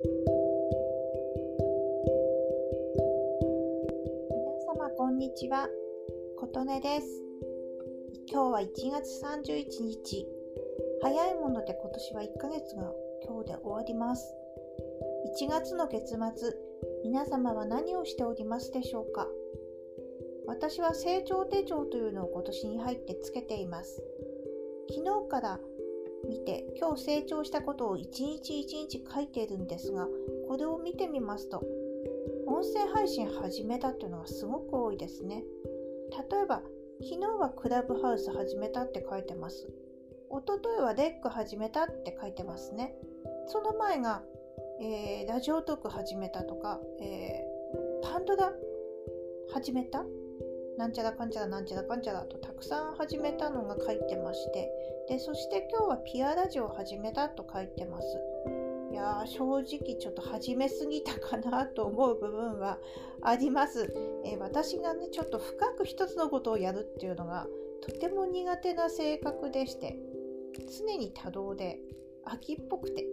[0.00, 0.06] 皆
[4.68, 5.68] 様こんにちは。
[6.38, 7.06] 琴音です。
[8.30, 10.24] 今日は1月31日。
[11.02, 12.92] 早いもので今年は1ヶ月が
[13.26, 14.32] 今日で終わります。
[15.40, 16.54] 1月の月末
[17.02, 19.26] 皆様は何をしておりますでしょうか？
[20.46, 24.00] 私は成長手帳というのを今年に入ってつけています。
[24.90, 25.58] 昨日から
[26.26, 30.06] 見て今日成長したことを一日一日書いているんですが
[30.48, 31.62] これを見てみますと
[32.46, 35.44] 音声配信始めたっていうのがすごく多いですね。
[36.30, 36.62] 例えば
[37.00, 39.68] 昨日はクラブハウス始めたって書いてます。
[40.30, 42.94] 一昨日はレック始めたって書いてますね。
[43.46, 44.22] その前が、
[44.80, 48.52] えー、ラジオトーク始めたとか、えー、パンドラ
[49.52, 50.04] 始めた？
[50.76, 54.70] なんちゃらかんちゃらなんちゃらかんちゃらとたくさん始めたのが書いてまして
[55.08, 58.06] でそして今日はピアラジオを始めたと書いてます。
[58.90, 62.78] いやー正直ちょっと始めすぎたかなと思う部分は
[63.22, 63.94] あります、
[64.24, 67.46] えー、私がねちょっと深く一つのことをやるっていうのが
[67.82, 69.98] とても苦手な性格でして
[70.78, 71.78] 常に多動で
[72.24, 73.06] 秋っぽくて。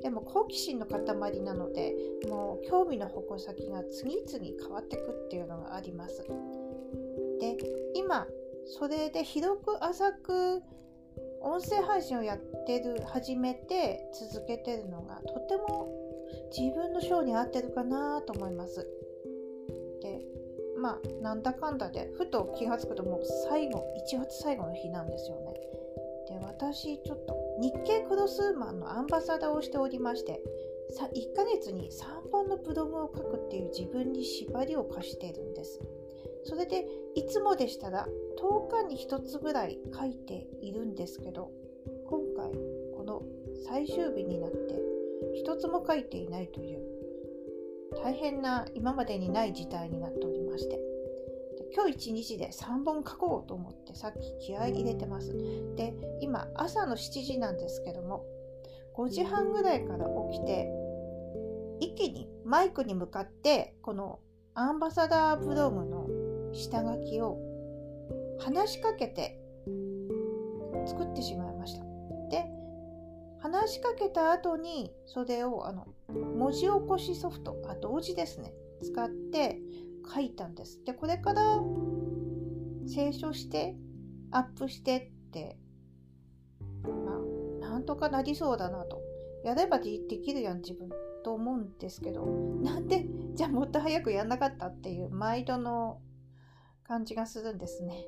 [0.00, 1.02] でも好奇心の塊
[1.40, 1.92] なので
[2.28, 6.24] もう興味の矛先が次々変わってくっていうのがあります。
[7.40, 7.56] で
[7.94, 8.26] 今
[8.66, 10.62] それで広く浅く
[11.40, 14.00] 音声配信をやってる始めて
[14.32, 15.88] 続けてるのがとても
[16.56, 18.86] 自分の性に合ってるかなと思います。
[20.02, 20.20] で
[20.78, 25.54] まあなんだかんだでふと気が付くともう最後1月最後の日なんですよね。
[26.28, 30.42] で私ちょっと日経クロスーマンのアンバサダーをしておりまして
[30.96, 35.80] 1ヶ月に3本のブログを書くっていう自分に縛りを課しているんです。
[36.48, 38.06] それでいつもでしたら
[38.40, 41.50] 10日に1つぐらい書いているんですけど
[42.08, 42.50] 今回
[42.96, 43.22] この
[43.66, 44.80] 最終日になって
[45.46, 46.80] 1つも書いていないという
[48.02, 50.80] 大変な今までにない事態になっておりまして
[51.74, 55.36] 今日一日で3本書こうと思ってさっき気合い入れてます。
[55.76, 58.24] で今朝の7時なんですけども
[58.96, 60.66] 5時半ぐらいから起きて
[61.80, 64.18] 一気にマイクに向かってこの
[64.54, 65.97] アンバサダーブログの
[66.52, 67.38] 下書きを
[68.38, 69.40] 話しかけて
[70.86, 71.84] 作ってしまいました。
[72.30, 72.44] で
[73.40, 79.58] 話しかけた後にそれをあの文字起こしソフトあ同時ですね使って
[80.12, 80.82] 書いたんです。
[80.84, 81.60] でこれから
[82.88, 83.76] 清書して
[84.30, 85.58] アップしてって
[86.82, 86.88] ま
[87.66, 89.00] あなんとかなりそうだなと
[89.44, 90.88] やればできるやん自分
[91.22, 92.24] と思うんですけど
[92.62, 96.00] なんでじゃあもっと早くやんなかったっていう毎度の
[96.88, 98.06] 感じがするんですね。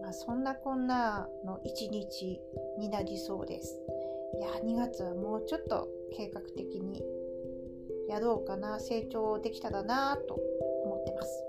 [0.00, 2.40] まあ、そんなこんなの一日
[2.78, 3.80] になりそうです。
[4.38, 7.02] いや、2月はもうちょっと計画的に
[8.08, 10.34] やろうかな、成長できたらなと
[10.84, 11.44] 思ってます。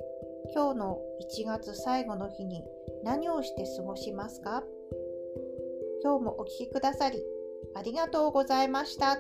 [0.54, 2.64] 今日の1月最後の日に
[3.04, 4.64] 何をして過ごしますか？
[6.04, 7.24] 今日もお聴きくださり
[7.76, 9.18] ありがとうございました。